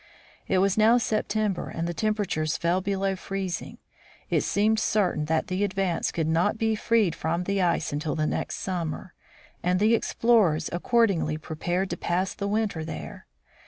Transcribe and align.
It 0.47 0.57
was 0.57 0.79
now 0.79 0.97
September, 0.97 1.69
and 1.69 1.87
the 1.87 1.93
temperature 1.93 2.47
fell 2.47 2.81
below 2.81 3.15
freezing. 3.15 3.77
It 4.31 4.41
seemed 4.41 4.79
certain 4.79 5.25
that 5.25 5.45
the 5.45 5.63
Advance 5.63 6.11
could 6.11 6.27
not 6.27 6.57
be 6.57 6.73
freed 6.73 7.13
from 7.13 7.43
the 7.43 7.61
ice 7.61 7.93
until 7.93 8.15
the 8.15 8.25
next 8.25 8.55
summer, 8.55 9.13
and 9.61 9.79
the 9.79 9.93
ex 9.93 10.11
plorers 10.19 10.73
accordingly 10.73 11.37
prepared 11.37 11.91
to 11.91 11.97
pass 11.97 12.33
the 12.33 12.47
winter 12.47 12.83
there. 12.83 13.27